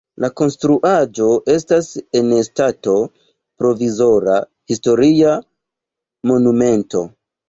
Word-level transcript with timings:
La 0.23 0.27
konstruaĵo 0.39 1.25
estas 1.55 1.89
en 2.19 2.31
stato 2.47 2.95
provizora 3.63 4.39
historia 4.73 5.35
monumento. 6.31 7.05